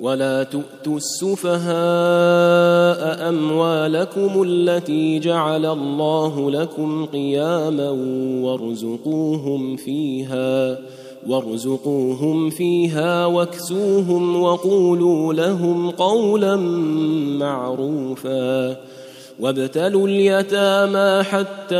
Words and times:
ولا 0.00 0.42
تؤتوا 0.42 0.96
السفهاء 0.96 1.60
أموالكم 3.28 4.42
التي 4.46 5.18
جعل 5.18 5.66
الله 5.66 6.50
لكم 6.50 7.06
قياما 7.06 7.90
وارزقوهم 8.42 9.76
فيها 9.76 10.78
وارزقوهم 11.28 12.50
فيها 12.50 13.26
واكسوهم 13.26 14.42
وقولوا 14.42 15.34
لهم 15.34 15.90
قولا 15.90 16.56
معروفا. 17.36 18.76
وابتلوا 19.40 20.08
اليتامى 20.08 21.22
حتى 21.22 21.76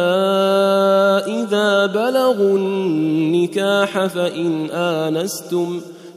إذا 1.26 1.86
بلغوا 1.86 2.58
النكاح 2.58 4.06
فإن 4.06 4.70
آنستم 4.70 5.80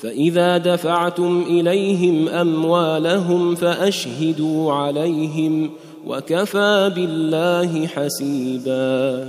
فإذا 0.00 0.58
دفعتم 0.58 1.44
إليهم 1.48 2.28
أموالهم 2.28 3.54
فأشهدوا 3.54 4.72
عليهم 4.72 5.70
وكفى 6.06 6.92
بالله 6.94 7.86
حسيبا 7.86 9.26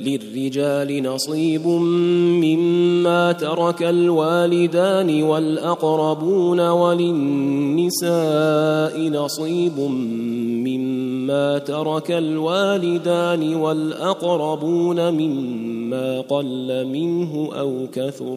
للرجال 0.00 1.02
نصيب 1.02 1.66
مما 1.66 3.32
ترك 3.32 3.82
الوالدان 3.82 5.22
والأقربون 5.22 6.60
وللنساء 6.68 8.10
نصيب 9.00 9.78
مما 10.68 11.58
ترك 11.58 12.10
الوالدان 12.10 13.54
والأقربون 13.54 15.10
مما 15.10 16.20
قل 16.20 16.86
منه 16.86 17.50
أو 17.58 17.86
كثر 17.92 18.36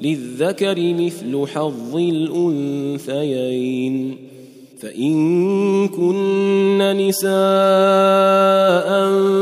للذكر 0.00 0.94
مثل 0.94 1.46
حظ 1.46 1.96
الأنثيين. 1.96 3.50
فإن 4.80 5.88
كن 5.88 6.96
نساء 6.96 7.30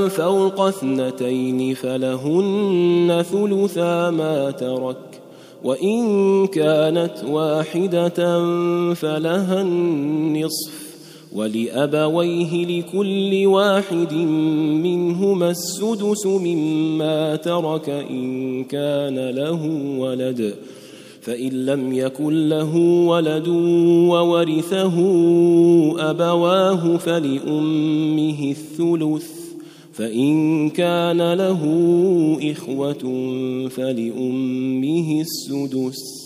فوق 0.08 0.60
اثنتين 0.60 1.74
فلهن 1.74 3.24
ثلثا 3.32 4.10
ما 4.10 4.50
ترك 4.50 5.20
وإن 5.64 6.46
كانت 6.46 7.24
واحدة 7.28 8.44
فلها 8.94 9.62
النصف. 9.62 10.87
ولأبويه 11.32 12.66
لكل 12.66 13.46
واحد 13.46 14.12
منهما 14.82 15.50
السدس 15.50 16.26
مما 16.26 17.36
ترك 17.36 17.88
إن 17.88 18.64
كان 18.64 19.30
له 19.30 19.66
ولد. 19.98 20.54
فإن 21.20 21.66
لم 21.66 21.92
يكن 21.92 22.48
له 22.48 22.76
ولد 23.06 23.48
وورثه 24.08 24.96
أبواه 26.10 26.96
فلأمه 26.96 28.50
الثلث. 28.50 29.28
فإن 29.92 30.70
كان 30.70 31.32
له 31.32 31.62
إخوة 32.42 33.02
فلأمه 33.68 35.20
السدس. 35.20 36.17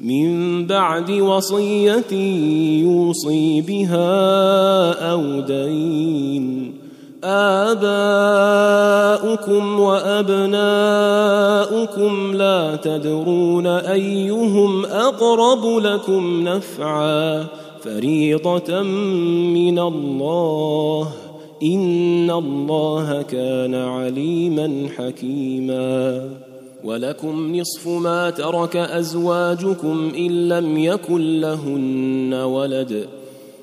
من 0.00 0.66
بعد 0.66 1.10
وصية 1.10 2.12
يوصي 2.82 3.60
بها 3.60 5.12
أو 5.12 5.40
دين. 5.40 6.74
آباؤكم 7.24 9.80
وأبناؤكم 9.80 12.34
لا 12.34 12.76
تدرون 12.76 13.66
أيهم 13.66 14.84
أقرب 14.84 15.78
لكم 15.78 16.48
نفعا. 16.48 17.46
فريضة 17.80 18.82
من 18.82 19.78
الله 19.78 21.08
ۖ. 21.24 21.28
إن 21.62 22.30
الله 22.30 23.22
كان 23.22 23.74
عليما 23.74 24.88
حكيما. 24.98 26.47
ولكم 26.84 27.56
نصف 27.56 27.88
ما 27.88 28.30
ترك 28.30 28.76
أزواجكم 28.76 30.12
إن 30.16 30.48
لم 30.48 30.78
يكن 30.78 31.40
لهن 31.40 32.34
ولد. 32.34 33.06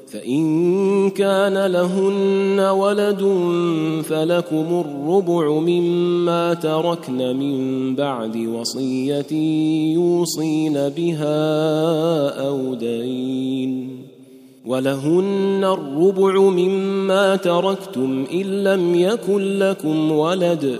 فإن 0.08 1.10
كان 1.10 1.66
لهن 1.66 2.60
ولد 2.60 3.22
فلكم 4.04 4.84
الربع 4.86 5.60
مما 5.60 6.54
تركن 6.54 7.36
من 7.38 7.96
بعد 7.96 8.38
وصية 8.38 9.32
يوصين 9.94 10.74
بها 10.74 11.38
أو 12.48 12.74
دين. 12.74 14.02
ولهن 14.66 15.64
الربع 15.64 16.40
مما 16.40 17.36
تركتم 17.36 18.26
إن 18.34 18.64
لم 18.64 18.96
يكن 18.96 19.60
لكم 19.60 20.12
ولد. 20.12 20.80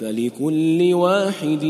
فلكل 0.00 0.94
واحد 0.94 1.64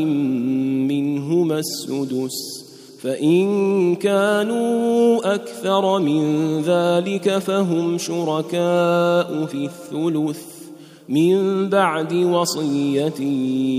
منهما 0.88 1.58
السدس 1.58 2.70
فإن 3.02 3.96
كانوا 3.96 5.34
أكثر 5.34 5.98
من 5.98 6.22
ذلك 6.60 7.38
فهم 7.38 7.98
شركاء 7.98 9.46
في 9.46 9.64
الثلث 9.64 10.42
من 11.08 11.68
بعد 11.68 12.14
وصية 12.14 13.20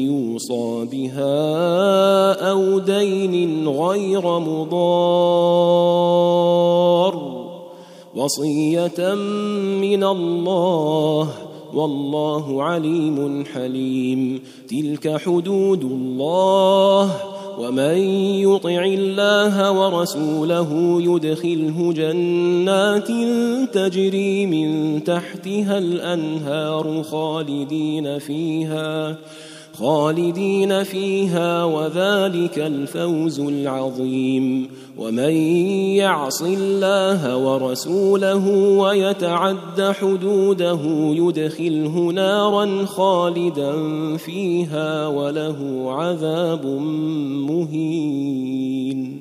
يوصى 0.06 0.88
بها 0.92 2.50
أو 2.52 2.80
دين 2.80 3.68
غير 3.68 4.40
مضار 4.40 5.62
وصية 8.16 9.16
من 9.82 10.04
الله 10.04 11.51
والله 11.76 12.64
عليم 12.64 13.46
حليم. 13.54 14.40
تلك 14.70 15.18
حدود 15.18 15.84
الله. 15.84 17.12
ومن 17.60 17.98
يطع 18.40 18.86
الله 18.86 19.72
ورسوله 19.72 21.02
يدخله 21.02 21.94
جنات 21.94 23.08
تجري 23.74 24.46
من 24.46 25.04
تحتها 25.04 25.78
الأنهار 25.78 27.04
خالدين 27.04 28.20
فيها. 28.20 29.18
خالدين 29.74 30.84
فيها 30.84 31.64
وذلك 31.64 32.60
الفوز 32.60 33.40
العظيم. 33.40 34.68
ومن 34.98 35.34
يعص 35.96 36.42
الله 36.42 37.38
ورسوله 37.38 38.48
ويتعد 38.78 39.82
حدوده 39.82 40.80
يدخله 40.94 42.12
نارا 42.14 42.86
خالدا 42.86 43.74
فيها 44.18 45.08
وله 45.08 45.86
عذاب 45.88 46.66
مهين. 47.50 49.21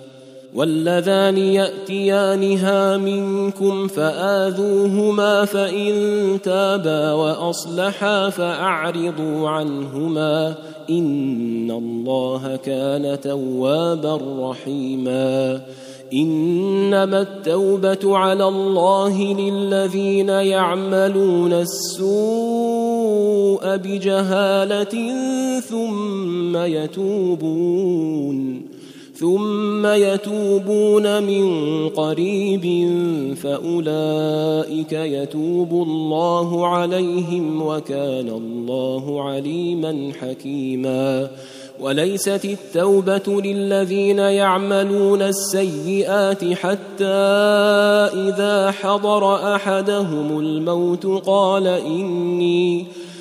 واللذان 0.55 1.37
يأتيانها 1.37 2.97
منكم 2.97 3.87
فآذوهما 3.87 5.45
فإن 5.45 5.93
تابا 6.43 7.13
وأصلحا 7.13 8.29
فأعرضوا 8.29 9.49
عنهما 9.49 10.55
إن 10.89 11.71
الله 11.71 12.55
كان 12.55 13.21
توابا 13.21 14.19
رحيما 14.39 15.61
إنما 16.13 17.21
التوبة 17.21 18.17
على 18.17 18.47
الله 18.47 19.33
للذين 19.33 20.29
يعملون 20.29 21.53
السوء 21.53 22.11
بجهالة 23.77 25.13
ثم 25.59 26.57
يتوبون 26.57 27.91
ثم 29.21 29.85
يتوبون 29.85 31.23
من 31.23 31.45
قريب 31.89 32.65
فأولئك 33.35 34.91
يتوب 34.91 35.71
الله 35.71 36.67
عليهم 36.67 37.61
وكان 37.61 38.29
الله 38.29 39.23
عليما 39.23 40.11
حكيما. 40.21 41.29
وليست 41.81 42.45
التوبة 42.45 43.41
للذين 43.41 44.19
يعملون 44.19 45.21
السيئات 45.21 46.53
حتى 46.53 47.21
إذا 48.13 48.71
حضر 48.71 49.55
أحدهم 49.55 50.39
الموت 50.39 51.05
قال 51.05 51.67
إني 51.67 52.85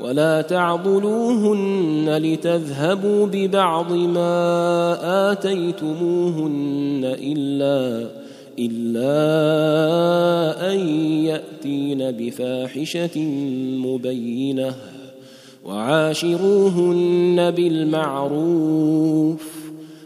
ولا 0.00 0.42
تعضلوهن 0.42 2.18
لتذهبوا 2.22 3.26
ببعض 3.26 3.92
ما 3.92 5.32
آتيتموهن 5.32 7.00
إلا 7.04 8.08
إلا 8.58 9.12
أن 10.72 10.78
يأتين 11.24 12.10
بفاحشة 12.10 13.18
مبينة 13.76 14.74
وعاشروهن 15.64 17.50
بالمعروف 17.50 19.59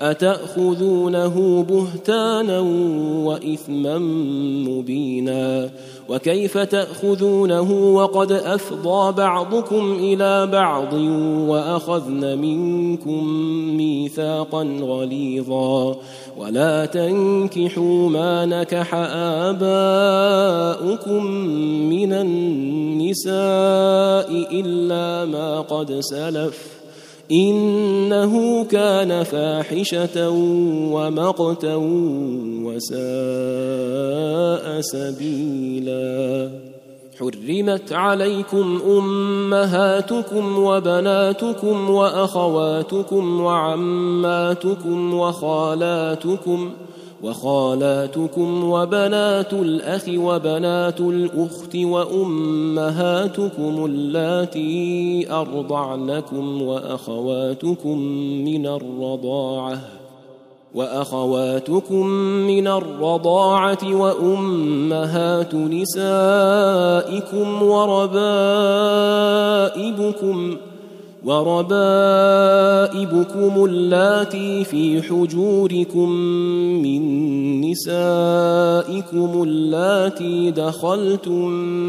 أتأخذونه 0.00 1.64
بهتانا 1.68 2.60
وإثما 3.24 3.98
مبينا 4.68 5.70
وكيف 6.08 6.58
تأخذونه 6.58 7.94
وقد 7.94 8.32
أفضى 8.32 9.12
بعضكم 9.12 9.92
إلى 10.00 10.46
بعض 10.46 10.92
وأخذن 11.48 12.38
منكم 12.38 13.24
ميثاقا 13.76 14.62
غليظا 14.80 15.96
ولا 16.38 16.86
تنكحوا 16.86 18.08
ما 18.08 18.46
نكح 18.46 18.94
آباؤكم 19.54 21.24
من 21.90 22.12
النساء 22.12 23.38
إلا 24.60 25.24
ما 25.24 25.60
قد 25.60 26.00
سلف 26.00 26.77
إنه 27.32 28.64
كان 28.64 29.22
فاحشة 29.22 30.30
ومقتا 30.92 31.74
وساء 32.64 32.98
سبيلا. 34.80 36.50
حرمت 37.18 37.92
عليكم 37.92 38.80
أمهاتكم 38.86 40.58
وبناتكم 40.58 41.90
وأخواتكم 41.90 43.40
وعماتكم 43.40 45.14
وخالاتكم 45.14 46.70
وخالاتكم 47.22 48.64
وبنات 48.64 49.52
الأخ 49.52 50.04
وبنات 50.08 51.00
الأخت 51.00 51.76
وأمهاتكم 51.76 53.44
اللاتي 53.84 55.26
أرضعنكم 55.32 56.62
وأخواتكم 56.62 57.98
من 58.44 58.66
الرضاعة 58.66 59.78
وأخواتكم 60.74 62.06
من 62.46 62.68
الرضاعة 62.68 63.78
وأمهات 63.84 65.54
نسائكم 65.54 66.02
وربائبكم 67.62 68.18
وربائبكم 71.24 71.64
اللاتي 73.64 74.64
في 74.64 75.02
حجوركم 75.02 76.10
من 76.82 77.00
نسائكم 77.60 79.42
اللاتي 79.42 80.50
دخلتم 80.50 81.48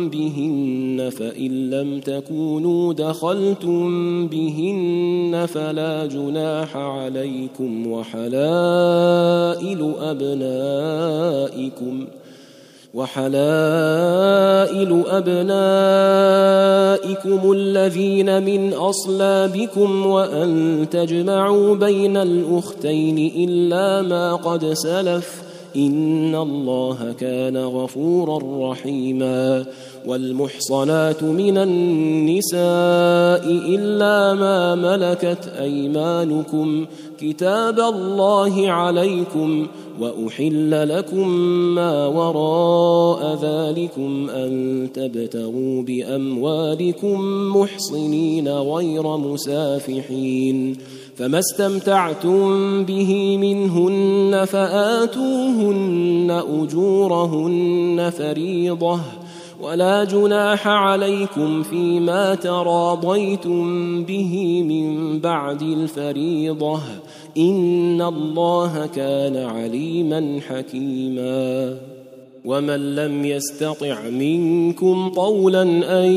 بهن 0.09 1.09
فإن 1.17 1.69
لم 1.69 1.99
تكونوا 1.99 2.93
دخلتم 2.93 4.27
بهن 4.27 5.45
فلا 5.45 6.05
جناح 6.05 6.77
عليكم 6.77 7.87
وحلائل 7.87 9.93
أبنائكم 10.01 12.05
وحلائل 12.93 13.43
أبنائكم 15.07 15.91
الذين 17.51 18.43
من 18.43 18.73
أصلابكم 18.73 20.05
وأن 20.05 20.85
تجمعوا 20.91 21.75
بين 21.75 22.17
الأختين 22.17 23.31
إلا 23.37 24.01
ما 24.01 24.35
قد 24.35 24.73
سلف 24.73 25.49
إن 25.75 26.35
الله 26.35 27.15
كان 27.19 27.57
غفورا 27.57 28.71
رحيما 28.71 29.65
والمحصنات 30.07 31.23
من 31.23 31.57
النساء 31.57 32.59
إلا 33.75 34.33
ما 34.33 34.75
ملكت 34.75 35.51
أيمانكم 35.59 36.85
كتاب 37.21 37.79
الله 37.79 38.71
عليكم 38.71 39.67
وأحل 39.99 40.97
لكم 40.97 41.29
ما 41.75 42.07
وراء 42.07 43.39
ذلكم 43.41 44.29
أن 44.29 44.87
تبتغوا 44.93 45.83
بأموالكم 45.83 47.21
محصنين 47.57 48.47
غير 48.47 49.17
مسافحين 49.17 50.77
فما 51.15 51.39
استمتعتم 51.39 52.83
به 52.83 53.37
منهن 53.37 54.45
فآتوهن 54.45 56.41
أجورهن 56.61 58.11
فريضة 58.17 58.99
ولا 59.61 60.03
جناح 60.03 60.67
عليكم 60.67 61.63
فيما 61.63 62.35
تراضيتم 62.35 63.63
به 64.03 64.63
من 64.63 65.19
بعد 65.19 65.61
الفريضة 65.61 66.79
ان 67.37 68.01
الله 68.01 68.85
كان 68.85 69.35
عليما 69.35 70.39
حكيما. 70.47 71.77
ومن 72.45 72.95
لم 72.95 73.25
يستطع 73.25 74.09
منكم 74.09 75.09
طولا 75.09 75.61
ان 76.03 76.11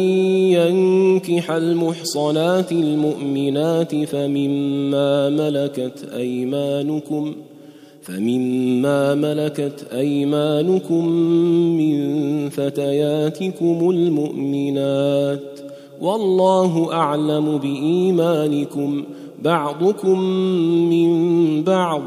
ينكح 0.54 1.50
المحصنات 1.50 2.72
المؤمنات 2.72 4.04
فمما 4.04 5.28
ملكت 5.28 6.08
ايمانكم 6.16 7.34
فمما 8.02 9.14
ملكت 9.14 9.86
ايمانكم 9.92 11.08
من 11.76 12.48
فتياتكم 12.48 13.90
المؤمنات 13.90 15.60
والله 16.00 16.92
اعلم 16.92 17.58
بايمانكم 17.58 19.04
بعضكم 19.42 20.20
من 20.90 21.64
بعض 21.64 22.02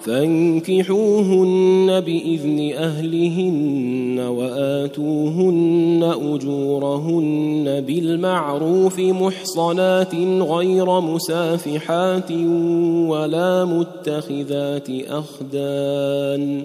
فانكحوهن 0.00 2.00
بإذن 2.00 2.72
أهلهن 2.76 4.18
وآتوهن 4.18 6.12
أجورهن 6.34 7.84
بالمعروف 7.86 9.00
محصنات 9.00 10.14
غير 10.40 11.00
مسافحات 11.00 12.32
ولا 13.08 13.64
متخذات 13.64 14.88
أخدان 15.08 16.64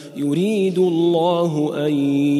يريد 0.15 0.77
الله 0.77 1.71
أن 1.87 1.93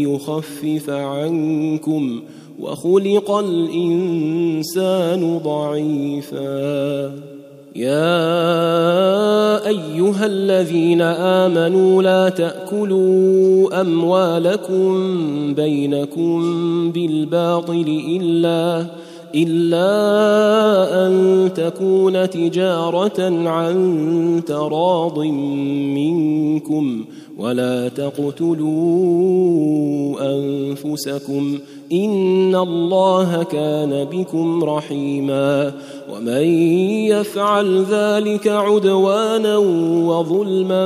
يخفف 0.07 0.89
عنكم 0.89 2.21
وخلق 2.59 3.31
الإنسان 3.31 5.21
ضعيفا. 5.43 7.11
يا 7.75 9.67
أيها 9.67 10.25
الذين 10.25 11.01
آمنوا 11.01 12.03
لا 12.03 12.29
تأكلوا 12.29 13.81
أموالكم 13.81 14.93
بينكم 15.53 16.41
بالباطل 16.91 18.01
إلا 18.09 18.85
إلا 19.35 19.87
أن 21.07 21.49
تكون 21.55 22.29
تجارة 22.29 23.47
عن 23.49 24.41
تراض 24.47 25.19
منكم. 25.95 27.05
ولا 27.41 27.89
تقتلوا 27.89 28.71
أنفسكم 30.35 31.59
ان 31.91 32.55
الله 32.55 33.43
كان 33.43 34.07
بكم 34.11 34.63
رحيما 34.63 35.73
ومن 36.13 36.43
يفعل 37.07 37.85
ذلك 37.91 38.47
عدوانا 38.47 39.57
وظلما 40.07 40.85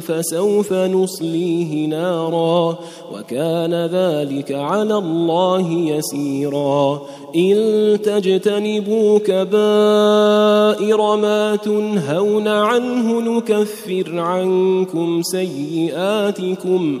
فسوف 0.00 0.72
نصليه 0.72 1.86
نارا 1.86 2.78
وكان 3.12 3.74
ذلك 3.74 4.52
على 4.52 4.94
الله 4.94 5.72
يسيرا 5.72 7.02
ان 7.36 7.98
تجتنبوا 8.04 9.18
كبائر 9.18 11.16
ما 11.16 11.56
تنهون 11.56 12.48
عنه 12.48 13.20
نكفر 13.20 14.18
عنكم 14.18 15.22
سيئاتكم 15.22 17.00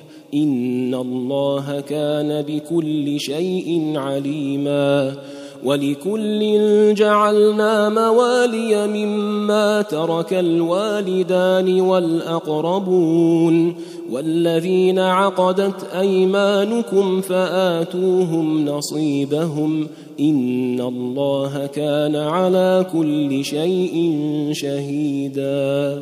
ان 0.33 0.95
الله 0.95 1.79
كان 1.79 2.41
بكل 2.41 3.19
شيء 3.19 3.93
عليما 3.95 5.13
ولكل 5.63 6.93
جعلنا 6.93 7.89
موالي 7.89 8.87
مما 8.87 9.81
ترك 9.81 10.33
الوالدان 10.33 11.81
والاقربون 11.81 13.75
والذين 14.11 14.99
عقدت 14.99 15.83
ايمانكم 15.99 17.21
فاتوهم 17.21 18.65
نصيبهم 18.65 19.87
ان 20.19 20.81
الله 20.81 21.65
كان 21.65 22.15
على 22.15 22.85
كل 22.93 23.45
شيء 23.45 24.17
شهيدا 24.51 26.01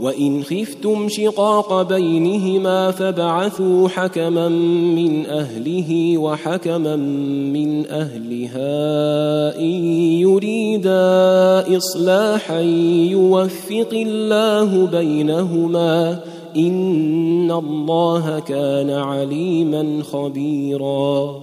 وإن 0.00 0.42
خفتم 0.42 1.08
شقاق 1.08 1.82
بينهما 1.82 2.90
فابعثوا 2.90 3.88
حكما 3.88 4.48
من 4.48 5.26
أهله 5.26 6.18
وحكما 6.18 6.96
من 7.52 7.86
أهلها 7.86 9.58
إن 9.60 9.84
يريدا 10.22 11.76
إصلاحا 11.76 12.60
يوفق 13.10 13.90
الله 13.92 14.86
بينهما 14.86 16.20
إن 16.56 17.50
الله 17.50 18.38
كان 18.38 18.90
عليما 18.90 20.02
خبيرا 20.02 21.40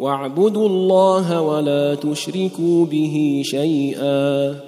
واعبدوا 0.00 0.68
الله 0.68 1.40
ولا 1.40 1.94
تشركوا 1.94 2.86
به 2.86 3.42
شيئا 3.44 4.67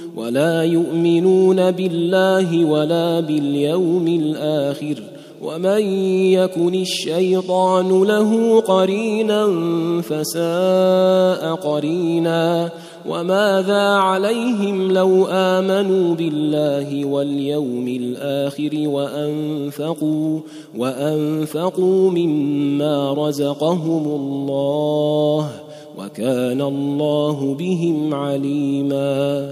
ولا 0.15 0.63
يؤمنون 0.63 1.71
بالله 1.71 2.65
ولا 2.65 3.19
باليوم 3.19 4.07
الآخر 4.07 4.95
ومن 5.41 5.81
يكن 6.33 6.73
الشيطان 6.73 8.03
له 8.03 8.59
قرينا 8.59 9.47
فساء 10.01 11.55
قرينا 11.55 12.69
وماذا 13.09 13.87
عليهم 13.87 14.91
لو 14.91 15.25
آمنوا 15.29 16.15
بالله 16.15 17.05
واليوم 17.05 17.87
الآخر 17.87 18.71
وأنفقوا 18.73 20.39
وأنفقوا 20.77 22.11
مما 22.11 23.13
رزقهم 23.13 24.05
الله 24.07 25.49
وكان 25.97 26.61
الله 26.61 27.55
بهم 27.59 28.13
عليما 28.13 29.51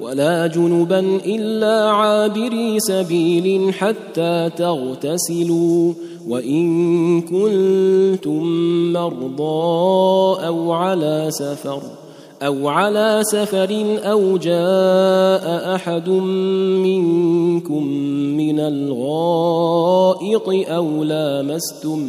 ولا 0.00 0.46
جنبا 0.46 1.00
إلا 1.26 1.90
عابري 1.90 2.80
سبيل 2.80 3.72
حتى 3.72 4.50
تغتسلوا 4.56 5.92
وإن 6.28 7.20
كنتم 7.20 8.42
مرضى 8.92 10.46
أو 10.46 10.72
على 10.72 11.26
سفر 11.30 11.82
أو 12.42 12.68
على 12.68 13.22
سفر 13.24 13.98
أو 14.04 14.36
جاء 14.36 15.74
أحد 15.74 16.08
منكم 16.08 17.86
من 18.36 18.60
الغائط 18.60 20.48
أو 20.48 21.04
لامستم 21.04 22.08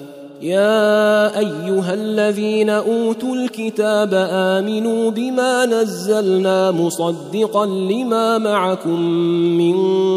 يا 0.41 1.39
أيها 1.39 1.93
الذين 1.93 2.69
أوتوا 2.69 3.35
الكتاب 3.35 4.09
آمنوا 4.31 5.11
بما 5.11 5.65
نزلنا 5.65 6.71
مصدقا 6.71 7.65
لما 7.65 8.37
معكم 8.37 9.01
من 9.57 9.75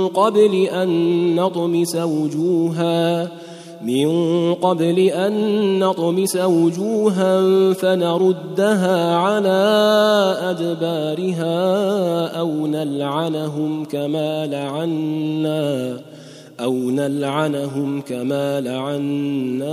قبل 0.08 0.54
أن 0.54 0.90
نطمس 1.34 1.96
وجوها 1.96 3.28
من 3.82 4.08
قبل 4.54 4.98
أن 4.98 5.78
نطمس 5.78 6.36
وجوها 6.36 7.42
فنردها 7.72 9.16
على 9.16 9.60
أدبارها 10.40 11.56
أو 12.38 12.66
نلعنهم 12.66 13.84
كما 13.84 14.46
لعنا 14.46 15.96
أو 16.60 16.74
نلعنهم 16.74 18.00
كما 18.00 18.60
لعنا 18.60 19.72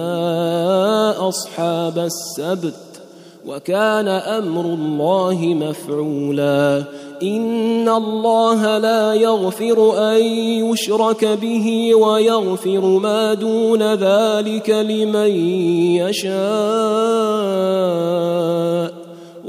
اصحاب 1.28 2.00
السبت 2.00 2.74
وكان 3.46 4.08
أمر 4.08 4.66
الله 4.66 5.40
مفعولا 5.42 6.84
ان 7.24 7.90
الله 7.90 8.78
لا 8.78 9.14
يغفر 9.14 9.98
ان 10.14 10.22
يشرك 10.66 11.26
به 11.26 11.96
ويغفر 11.96 12.86
ما 12.86 13.34
دون 13.34 13.94
ذلك 13.94 14.70
لمن 14.70 15.32
يشاء 16.02 17.42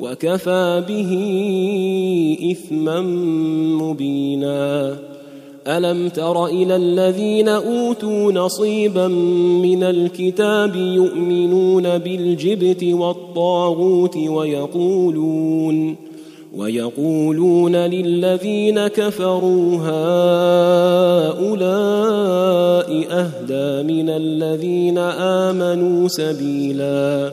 وكفى 0.00 0.84
به 0.88 1.10
إثما 2.50 3.00
مبينا. 3.82 4.96
ألم 5.66 6.08
تر 6.08 6.46
إلى 6.46 6.76
الذين 6.76 7.48
أوتوا 7.48 8.32
نصيبا 8.32 9.08
من 9.62 9.82
الكتاب 9.82 10.76
يؤمنون 10.76 11.98
بالجبت 11.98 12.84
والطاغوت 12.84 14.16
ويقولون 14.16 15.96
ويقولون 16.56 17.76
للذين 17.76 18.86
كفروا 18.86 19.76
هؤلاء 19.76 21.34
أهدى 23.10 23.92
من 23.92 24.08
الذين 24.08 24.98
آمنوا 24.98 26.08
سبيلا. 26.08 27.32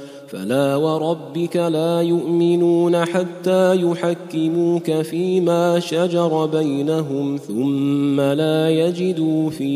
فلا 0.31 0.75
وربك 0.75 1.55
لا 1.55 2.01
يؤمنون 2.01 3.05
حتى 3.05 3.81
يحكموك 3.81 4.91
فيما 4.91 5.79
شجر 5.79 6.45
بينهم 6.45 7.37
ثم 7.37 8.21
لا 8.21 8.69
يجدوا 8.69 9.49
في 9.49 9.73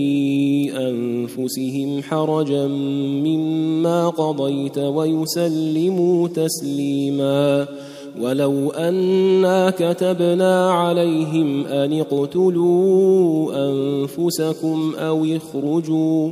أنفسهم 0.89 2.04
حرجا 2.04 2.68
مما 2.68 4.10
قضيت 4.10 4.78
ويسلموا 4.78 6.28
تسليما. 6.28 7.68
ولو 8.22 8.70
أنا 8.70 9.70
كتبنا 9.70 10.72
عليهم 10.72 11.65
أن 11.65 12.00
اقتلوا 12.00 13.52
أنفسكم 13.70 14.94
أو 14.96 15.26
اخرجوا 15.26 16.32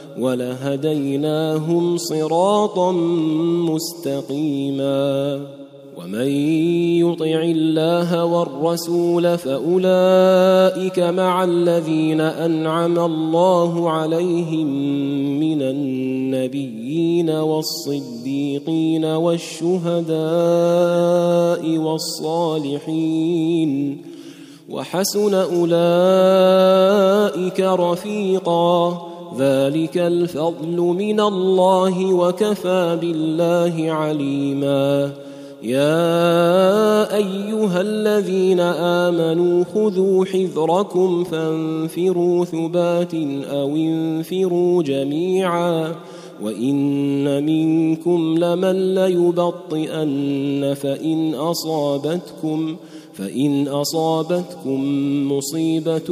ولهديناهم 0.21 1.97
صراطا 1.97 2.91
مستقيما. 3.71 5.41
ومن 5.97 6.27
يطع 6.97 7.25
الله 7.25 8.25
والرسول 8.25 9.37
فأولئك 9.37 10.99
مع 10.99 11.43
الذين 11.43 12.21
أنعم 12.21 12.99
الله 12.99 13.89
عليهم 13.89 14.67
من 15.39 15.61
النبيين 15.61 17.29
والصديقين 17.29 19.05
والشهداء 19.05 20.17
والصالحين. 21.77 24.01
وحسن 24.69 25.33
أولئك 25.33 25.69
رفيقا. 27.59 29.10
ذلك 29.37 29.97
الفضل 29.97 30.77
من 30.77 31.19
الله 31.19 32.13
وكفى 32.13 32.97
بالله 33.01 33.91
عليما. 33.91 35.11
يا 35.63 37.15
أيها 37.15 37.81
الذين 37.81 38.59
آمنوا 38.59 39.63
خذوا 39.63 40.25
حذركم 40.25 41.23
فانفروا 41.23 42.45
ثبات 42.45 43.13
أو 43.51 43.75
انفروا 43.75 44.83
جميعا. 44.83 45.95
وإن 46.43 47.45
منكم 47.45 48.35
لمن 48.37 48.95
ليبطئن 48.95 50.75
فإن 50.81 51.33
أصابتكم 51.33 52.75
فإن 53.21 53.67
أصابتكم 53.67 54.81
مصيبة 55.31 56.09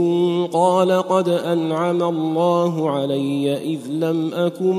قال 0.54 0.92
قد 0.92 1.30
أنعم 1.30 2.04
الله 2.04 2.90
علي 2.90 3.58
إذ 3.58 3.80
لم 3.90 4.34
أكن 4.34 4.76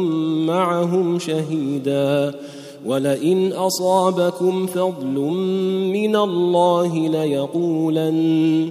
معهم 0.47 1.19
شهيدا 1.19 2.35
ولئن 2.87 3.53
أصابكم 3.53 4.66
فضل 4.66 5.14
من 5.93 6.16
الله 6.16 7.09
ليقولن 7.09 8.71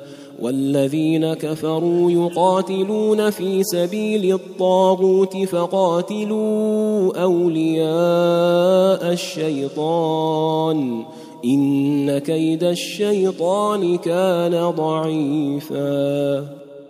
والذين 0.41 1.33
كفروا 1.33 2.11
يقاتلون 2.11 3.29
في 3.29 3.63
سبيل 3.63 4.33
الطاغوت 4.33 5.37
فقاتلوا 5.37 7.21
أولياء 7.23 9.13
الشيطان. 9.13 11.03
إن 11.45 12.17
كيد 12.17 12.63
الشيطان 12.63 13.97
كان 13.97 14.69
ضعيفا. 14.69 16.45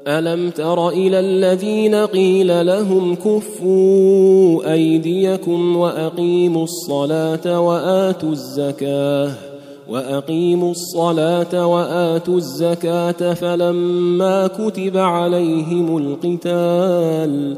ألم 0.07 0.49
تر 0.49 0.89
إلى 0.89 1.19
الذين 1.19 1.95
قيل 1.95 2.65
لهم 2.65 3.15
كفوا 3.15 4.73
أيديكم 4.73 5.77
وأقيموا 5.77 6.63
الصلاة 6.63 7.59
وآتوا 7.59 8.31
الزكاة؟ 8.31 9.50
وأقيموا 9.91 10.71
الصلاة 10.71 11.67
وآتوا 11.67 12.37
الزكاة 12.37 13.33
فلما 13.33 14.47
كتب 14.47 14.97
عليهم 14.97 15.97
القتال 15.97 17.57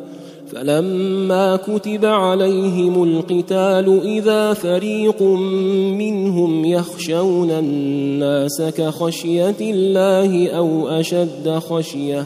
فلما 0.53 1.55
كتب 1.55 2.05
عليهم 2.05 3.03
القتال 3.03 4.01
إذا 4.03 4.53
فريق 4.53 5.21
منهم 5.21 6.65
يخشون 6.65 7.51
الناس 7.51 8.61
كخشية 8.61 9.55
الله 9.61 10.49
أو 10.49 10.87
أشد 10.89 11.49
خشية. 11.69 12.25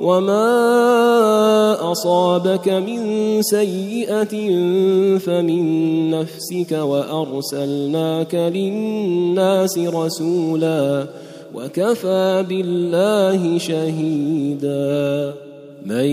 وما 0.00 1.92
اصابك 1.92 2.68
من 2.68 3.42
سيئه 3.42 4.34
فمن 5.18 6.10
نفسك 6.10 6.72
وارسلناك 6.72 8.34
للناس 8.34 9.78
رسولا 9.78 11.06
وكفى 11.54 12.44
بالله 12.48 13.58
شهيدا 13.58 15.34
من 15.86 16.04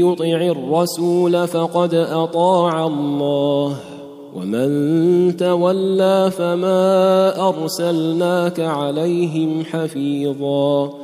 يطع 0.00 0.40
الرسول 0.40 1.48
فقد 1.48 1.94
اطاع 1.94 2.86
الله 2.86 3.76
ومن 4.34 5.36
تولى 5.36 6.30
فما 6.38 7.48
ارسلناك 7.48 8.60
عليهم 8.60 9.64
حفيظا 9.64 11.03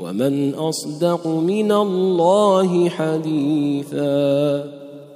ومن 0.00 0.54
أصدق 0.54 1.26
من 1.26 1.72
الله 1.72 2.88
حديثا 2.88 4.64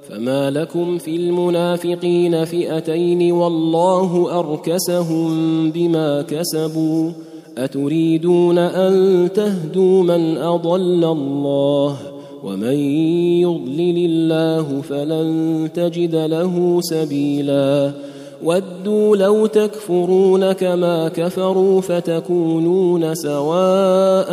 فما 0.09 0.51
لكم 0.51 0.97
في 0.97 1.15
المنافقين 1.15 2.45
فئتين 2.45 3.31
والله 3.31 4.39
أركسهم 4.39 5.31
بما 5.71 6.21
كسبوا 6.21 7.11
أتريدون 7.57 8.57
أن 8.57 9.29
تهدوا 9.33 10.03
من 10.03 10.37
أضل 10.37 11.03
الله 11.03 11.97
ومن 12.43 12.73
يضلل 13.41 14.05
الله 14.05 14.81
فلن 14.81 15.69
تجد 15.73 16.15
له 16.15 16.79
سبيلا 16.81 17.91
ودوا 18.43 19.15
لو 19.15 19.45
تكفرون 19.45 20.51
كما 20.51 21.07
كفروا 21.07 21.81
فتكونون 21.81 23.15
سواء 23.15 24.29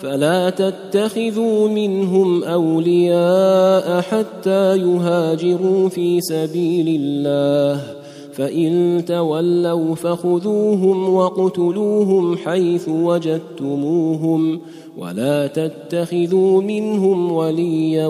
فلا 0.00 0.50
تتخذوا 0.50 1.68
منهم 1.68 2.44
أولياء 2.44 4.00
حتى 4.00 4.76
يهاجروا 4.76 5.88
في 5.88 6.20
سبيل 6.20 7.00
الله 7.00 7.80
فإن 8.32 9.02
تولوا 9.06 9.94
فخذوهم 9.94 11.14
وقتلوهم 11.14 12.36
حيث 12.36 12.88
وجدتموهم 12.88 14.60
ولا 14.98 15.46
تتخذوا 15.46 16.62
منهم 16.62 17.32
وليا 17.32 18.06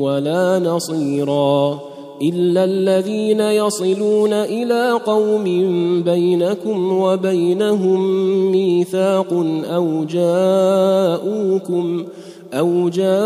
ولا 0.00 0.58
نصيرا 0.58 1.87
إلا 2.22 2.64
الذين 2.64 3.40
يصلون 3.40 4.32
إلى 4.32 5.00
قوم 5.06 5.44
بينكم 6.02 6.92
وبينهم 6.92 8.00
ميثاق 8.52 9.32
أو 9.64 10.04
جاءوكم 10.04 12.04
أو 12.54 12.88
جاءوكم 12.88 13.22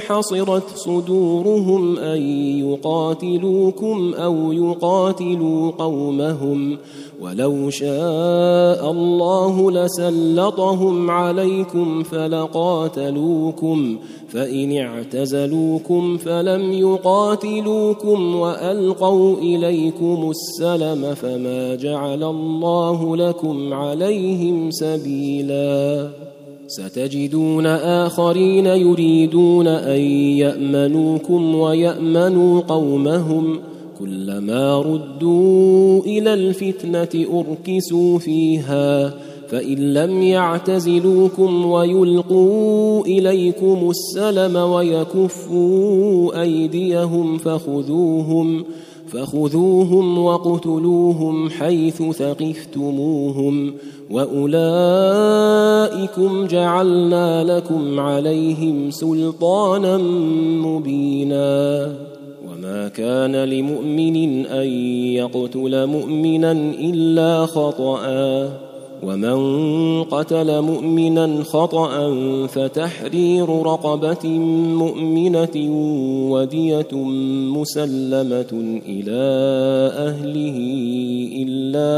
حصرت 0.00 0.76
صدورهم 0.76 1.98
أن 1.98 2.20
يقاتلوكم 2.58 4.14
أو 4.14 4.52
يقاتلوا 4.52 5.70
قومهم 5.70 6.78
ولو 7.20 7.70
شاء 7.70 8.90
الله 8.90 9.70
لسلطهم 9.70 11.10
عليكم 11.10 12.02
فلقاتلوكم 12.02 13.98
فإن 14.28 14.76
اعتزلوكم 14.76 16.16
فلم 16.16 16.72
يقاتلوكم 16.72 18.36
وألقوا 18.36 19.36
إليكم 19.36 20.30
السلم 20.30 21.14
فما 21.14 21.74
جعل 21.74 22.24
الله 22.24 23.16
لكم 23.16 23.74
عليهم 23.74 24.70
سبيلاً. 24.70 26.10
ستجدون 26.68 27.66
آخرين 27.66 28.66
يريدون 28.66 29.66
أن 29.66 30.00
يأمنوكم 30.40 31.54
ويأمنوا 31.54 32.60
قومهم 32.60 33.58
كلما 33.98 34.80
ردوا 34.80 36.00
إلى 36.00 36.34
الفتنة 36.34 37.26
أركسوا 37.40 38.18
فيها 38.18 39.14
فإن 39.48 39.94
لم 39.94 40.22
يعتزلوكم 40.22 41.66
ويلقوا 41.66 43.04
إليكم 43.06 43.90
السلم 43.90 44.56
ويكفوا 44.56 46.42
أيديهم 46.42 47.38
فخذوهم 47.38 48.64
فخذوهم 49.08 50.18
وقتلوهم 50.18 51.50
حيث 51.50 52.02
ثقفتموهم 52.02 53.74
وأولئكم 54.10 54.56
جعلنا 56.46 57.44
لكم 57.44 58.00
عليهم 58.00 58.90
سلطانا 58.90 59.96
مبينا. 60.66 62.15
وما 62.66 62.88
كان 62.88 63.44
لمؤمن 63.44 64.46
أن 64.46 64.66
يقتل 65.14 65.86
مؤمنا 65.86 66.52
إلا 66.52 67.46
خطأ 67.46 68.02
ومن 69.02 69.38
قتل 70.04 70.60
مؤمنا 70.60 71.44
خطأ 71.44 72.16
فتحرير 72.46 73.48
رقبة 73.48 74.28
مؤمنة 74.82 75.56
ودية 76.30 76.92
مسلمة 77.54 78.80
إلى 78.88 79.24
أهله 80.08 80.58
إلا 81.42 81.92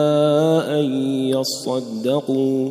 أن 0.80 0.84
يصدقوا. 1.30 2.70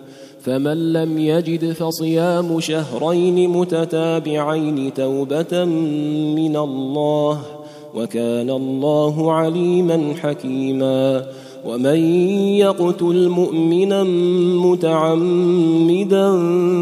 فمن 0.43 0.93
لم 0.93 1.17
يجد 1.17 1.71
فصيام 1.71 2.59
شهرين 2.59 3.49
متتابعين 3.49 4.93
توبة 4.93 5.65
من 6.35 6.55
الله 6.55 7.41
وكان 7.95 8.49
الله 8.49 9.33
عليما 9.33 10.13
حكيما. 10.21 11.25
ومن 11.65 11.95
يقتل 12.55 13.29
مؤمنا 13.29 14.03
متعمدا 14.65 16.37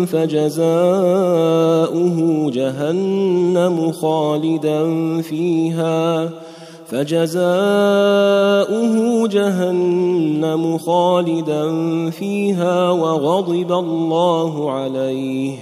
فجزاؤه 0.05 0.69
جهنم 2.51 3.91
خالدا 3.91 5.21
فيها. 5.21 6.29
فجزاؤه 6.91 7.37
جهنم 9.27 10.77
خالدا 10.77 11.69
فيها 12.09 12.89
وغضب 12.89 13.71
الله 13.71 14.71
عليه 14.71 15.57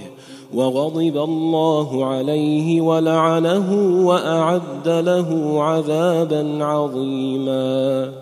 وغضب 0.54 1.16
الله 1.16 2.04
عليه 2.04 2.80
ولعنه 2.80 3.72
وأعد 4.06 4.88
له 4.88 5.56
عذابا 5.62 6.64
عظيما. 6.64 8.12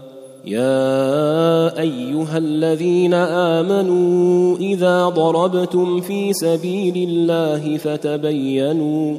يا 0.47 1.81
أيها 1.81 2.39
الذين 2.39 3.15
آمنوا 3.15 4.57
إذا 4.57 5.09
ضربتم 5.09 6.01
في 6.01 6.33
سبيل 6.33 7.09
الله 7.09 7.77
فتبينوا 7.77 9.19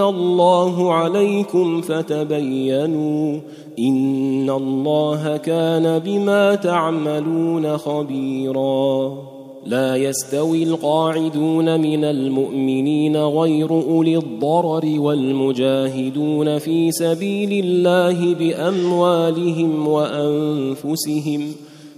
الله 0.00 0.92
عليكم 0.92 1.80
فتبينوا 1.80 3.40
ان 3.78 4.50
الله 4.50 5.36
كان 5.36 5.98
بما 5.98 6.54
تعملون 6.54 7.78
خبيرا. 7.78 9.12
لا 9.66 9.96
يستوي 9.96 10.62
القاعدون 10.62 11.80
من 11.80 12.04
المؤمنين 12.04 13.16
غير 13.16 13.70
اولي 13.70 14.16
الضرر 14.16 15.00
والمجاهدون 15.00 16.58
في 16.58 16.92
سبيل 16.92 17.64
الله 17.64 18.34
باموالهم 18.34 19.88
وانفسهم 19.88 21.52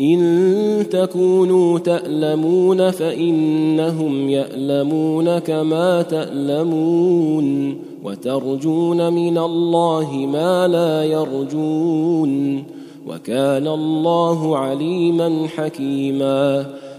إن 0.00 0.86
تكونوا 0.90 1.78
تألمون 1.78 2.90
فإنهم 2.90 4.28
يألمون 4.28 5.38
كما 5.38 6.02
تألمون 6.02 7.76
وترجون 8.04 9.12
من 9.12 9.38
الله 9.38 10.12
ما 10.12 10.68
لا 10.68 11.04
يرجون 11.04 12.64
وكان 13.06 13.68
الله 13.68 14.58
عليما 14.58 15.46
حكيما 15.56 16.66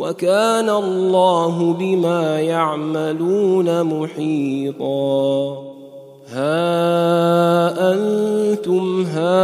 وكان 0.00 0.70
الله 0.70 1.72
بما 1.72 2.40
يعملون 2.40 3.82
محيطا. 3.82 5.56
ها 6.28 7.92
أنتم 7.92 9.04
هؤلاء 9.14 9.38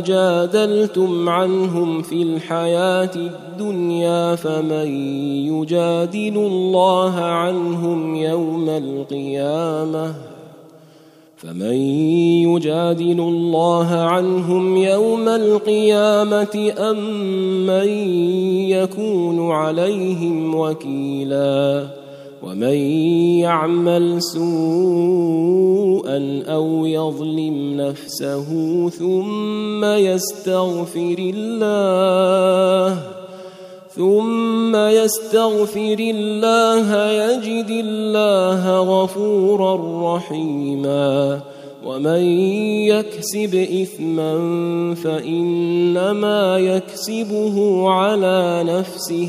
جادلتم 0.00 1.28
عنهم 1.28 2.02
في 2.02 2.22
الحياة 2.22 3.10
الدنيا 3.16 4.34
فمن 4.34 4.88
يجادل 5.46 6.36
الله 6.36 7.14
عنهم 7.20 8.14
يوم 8.14 8.68
القيامة؟ 8.68 10.14
فمن 11.42 11.74
يجادل 12.44 13.20
الله 13.20 13.86
عنهم 13.86 14.76
يوم 14.76 15.28
القيامة 15.28 16.72
أم 16.78 16.96
من 17.66 17.88
يكون 18.68 19.50
عليهم 19.50 20.54
وكيلا 20.54 21.86
ومن 22.42 22.74
يعمل 23.40 24.22
سوءا 24.22 24.42
أو 26.46 26.86
يظلم 26.86 27.76
نفسه 27.76 28.48
ثم 28.88 29.84
يستغفر 29.84 31.16
الله 31.18 33.19
ثم 33.96 34.76
يستغفر 34.76 35.96
الله 35.98 37.10
يجد 37.10 37.70
الله 37.70 38.78
غفورا 38.80 40.16
رحيما. 40.16 41.40
ومن 41.84 42.22
يكسب 42.86 43.66
إثما 43.82 44.34
فإنما 44.94 46.58
يكسبه 46.58 47.88
على 47.90 48.64
نفسه. 48.66 49.28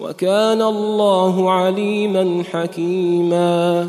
وكان 0.00 0.62
الله 0.62 1.50
عليما 1.50 2.42
حكيما. 2.52 3.88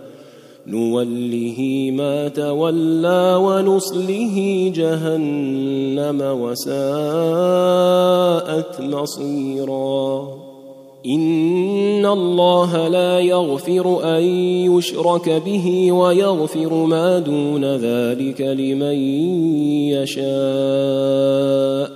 نوله 0.67 1.89
ما 1.93 2.27
تولى 2.27 3.39
ونصله 3.41 4.71
جهنم 4.75 6.21
وساءت 6.21 6.81
مصيرا. 8.81 10.27
إن 11.07 12.05
الله 12.05 12.87
لا 12.87 13.19
يغفر 13.19 14.17
أن 14.17 14.23
يشرك 14.77 15.41
به 15.45 15.91
ويغفر 15.91 16.73
ما 16.73 17.19
دون 17.19 17.65
ذلك 17.65 18.41
لمن 18.41 18.95
يشاء. 19.91 21.91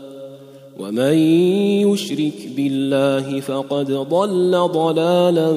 ومن 0.80 1.18
يشرك 1.92 2.50
بالله 2.58 3.40
فقد 3.40 3.92
ضل 3.92 4.70
ضلالا 4.74 5.52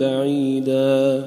بعيدا. 0.00 1.26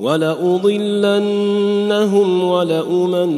ولأضلنهم 0.00 1.24
ولأمنينهم 2.44 3.28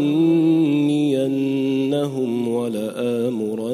ولآمرنهم 2.48 3.70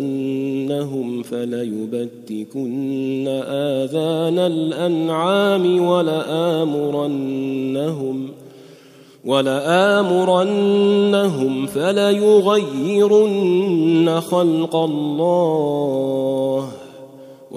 فليبتكن 1.23 3.29
آذان 3.49 4.39
الأنعام 4.39 5.87
ولآمرنهم 5.87 7.37
ولآمرنهم 9.27 10.87
فليغيرن 11.67 13.41
خلق 14.21 14.77
الله 14.77 16.69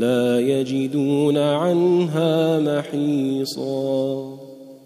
ولا 0.00 0.40
يجدون 0.40 1.38
عنها 1.38 2.58
محيصا 2.58 4.24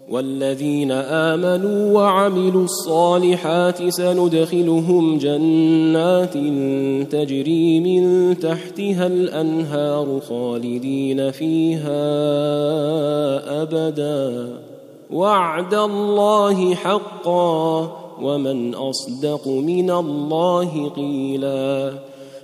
والذين 0.09 0.91
آمنوا 0.91 1.93
وعملوا 1.93 2.63
الصالحات 2.63 3.89
سندخلهم 3.89 5.17
جنات 5.17 6.33
تجري 7.11 7.79
من 7.79 8.35
تحتها 8.39 9.07
الأنهار 9.07 10.19
خالدين 10.29 11.31
فيها 11.31 12.01
أبدا. 13.61 14.49
وعد 15.11 15.73
الله 15.73 16.75
حقا 16.75 17.91
ومن 18.21 18.75
أصدق 18.75 19.47
من 19.47 19.91
الله 19.91 20.89
قيلا. 20.89 21.93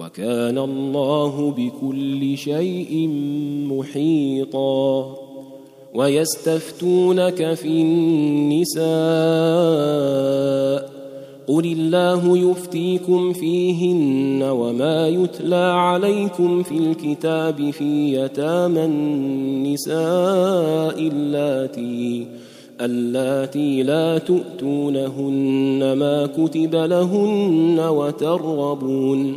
وكان 0.00 0.58
الله 0.58 1.54
بكل 1.56 2.38
شيء 2.38 3.08
محيطا. 3.68 5.16
ويستفتونك 5.94 7.54
في 7.54 7.68
النساء 7.68 8.80
قل 11.48 11.64
الله 11.64 12.38
يفتيكم 12.38 13.32
فيهن 13.32 14.42
وما 14.42 15.08
يتلى 15.08 15.56
عليكم 15.56 16.62
في 16.62 16.76
الكتاب 16.78 17.70
في 17.70 18.14
يتامى 18.14 18.84
النساء 18.84 19.98
اللاتي 20.98 22.26
اللاتي 22.80 23.82
لا 23.82 24.18
تؤتونهن 24.18 25.92
ما 25.92 26.26
كتب 26.26 26.74
لهن 26.74 27.80
وترغبون. 27.80 29.36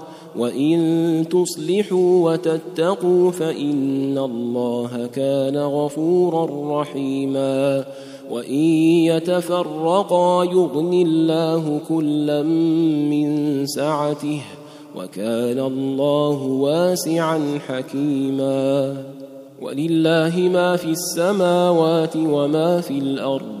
وان 0.37 1.25
تصلحوا 1.29 2.31
وتتقوا 2.31 3.31
فان 3.31 4.17
الله 4.17 5.09
كان 5.13 5.57
غفورا 5.57 6.81
رحيما 6.81 7.85
وان 8.31 8.63
يتفرقا 9.11 10.43
يغن 10.43 10.93
الله 10.93 11.79
كلا 11.89 12.43
من 12.43 13.65
سعته 13.65 14.41
وكان 14.95 15.59
الله 15.59 16.43
واسعا 16.43 17.59
حكيما 17.67 18.95
ولله 19.61 20.49
ما 20.53 20.75
في 20.75 20.87
السماوات 20.87 22.15
وما 22.15 22.81
في 22.81 22.97
الأرض 22.97 23.60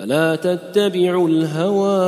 فلا 0.00 0.36
تتبعوا 0.36 1.28
الهوى 1.28 1.98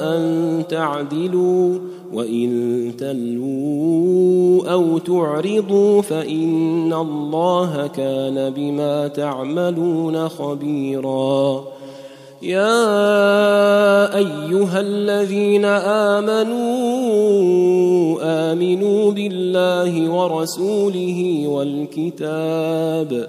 ان 0.00 0.62
تعدلوا 0.68 1.78
وان 2.12 2.92
تلووا 2.98 4.72
أو 4.72 4.98
تعرضوا 4.98 6.02
فان 6.02 6.92
الله 6.92 7.86
كان 7.86 8.50
بما 8.50 9.08
تعملون 9.08 10.28
خبيرا. 10.28 11.64
يا 12.42 12.96
ايها 14.16 14.80
الذين 14.80 15.64
امنوا 15.64 16.56
امنوا 18.52 19.12
بالله 19.12 20.10
ورسوله 20.10 21.44
والكتاب 21.48 23.28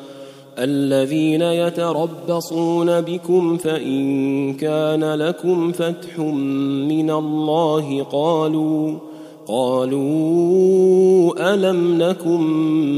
الذين 0.59 1.41
يتربصون 1.41 3.01
بكم 3.01 3.57
فإن 3.57 4.53
كان 4.53 5.13
لكم 5.13 5.71
فتح 5.71 6.19
من 6.89 7.11
الله 7.11 8.03
قالوا 8.03 8.93
قالوا 9.47 11.53
ألم 11.53 12.03
نكن 12.03 12.41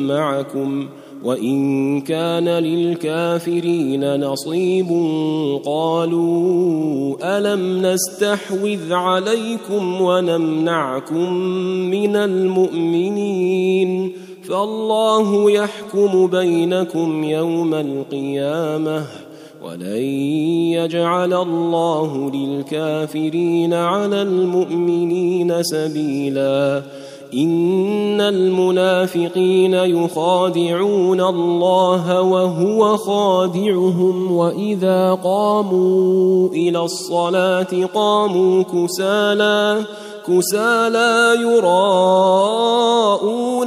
معكم 0.07 0.87
وإن 1.23 2.01
كان 2.01 2.49
للكافرين 2.49 4.19
نصيب 4.19 4.87
قالوا 5.65 7.15
ألم 7.37 7.85
نستحوذ 7.85 8.93
عليكم 8.93 10.01
ونمنعكم 10.01 11.33
من 11.91 12.15
المؤمنين 12.15 14.13
فالله 14.49 15.51
يحكم 15.51 16.27
بينكم 16.27 17.23
يوم 17.23 17.73
القيامة 17.73 19.05
ولن 19.65 20.03
يجعل 20.73 21.33
الله 21.33 22.31
للكافرين 22.31 23.73
على 23.73 24.21
المؤمنين 24.21 25.63
سبيلا. 25.63 26.83
إن 27.33 28.21
المنافقين 28.21 29.73
يخادعون 29.73 31.21
الله 31.21 32.21
وهو 32.21 32.97
خادعهم 32.97 34.31
وإذا 34.31 35.13
قاموا 35.13 36.49
إلى 36.49 36.79
الصلاة 36.79 37.85
قاموا 37.93 38.63
كسالى 38.63 39.85
كسالى 40.27 41.41
يراءون 41.41 42.83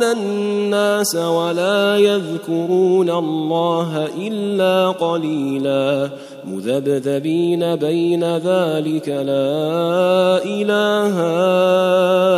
الناس 0.03 1.17
ولا 1.17 1.97
يذكرون 1.99 3.11
الله 3.11 4.09
إلا 4.19 4.89
قليلا 4.91 6.11
مذبذبين 6.45 7.77
بين 7.77 8.25
ذلك 8.25 9.09
لا 9.09 10.45
إله 10.45 11.17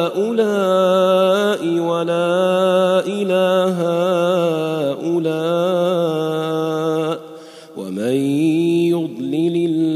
هؤلاء 0.07 1.63
ولا 1.81 3.03
إله 3.07 3.79
هؤلاء 4.99 6.09
ومن 7.77 8.15
يضلل 8.93 9.57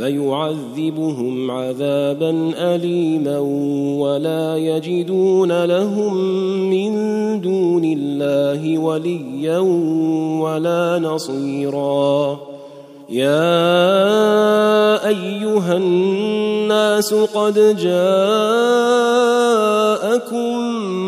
فيعذبهم 0.00 1.50
عذابا 1.50 2.52
اليما 2.58 3.38
ولا 4.00 4.56
يجدون 4.56 5.64
لهم 5.64 6.14
من 6.70 6.92
دون 7.40 7.84
الله 7.84 8.78
وليا 8.78 9.58
ولا 10.40 10.98
نصيرا. 10.98 12.38
يا 13.10 15.08
أيها 15.08 15.76
الناس 15.76 17.14
قد 17.14 17.54
جاءكم 17.76 18.20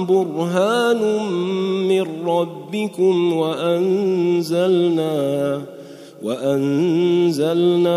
برهان 0.06 1.00
من 1.88 2.06
ربكم 2.26 3.32
وأنزلنا 3.32 5.02
وأنزلنا 6.22 7.96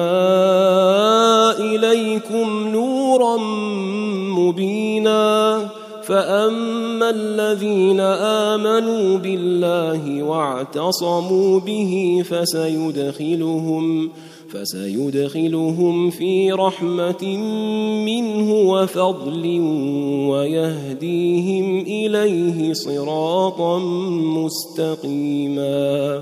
إليكم 1.59 2.67
نورا 2.67 3.37
مبينا 4.37 5.65
فأما 6.03 7.09
الذين 7.09 7.99
آمنوا 7.99 9.17
بالله 9.17 10.23
واعتصموا 10.23 11.59
به 11.59 12.23
فسيدخلهم 12.29 14.09
فسيدخلهم 14.49 16.09
في 16.09 16.51
رحمة 16.51 17.37
منه 18.05 18.53
وفضل 18.53 19.59
ويهديهم 20.29 21.79
إليه 21.79 22.73
صراطا 22.73 23.79
مستقيما 24.37 26.21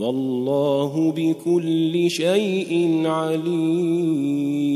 والله 0.00 1.12
بكل 1.16 2.10
شيء 2.10 3.02
عليم. 3.06 4.66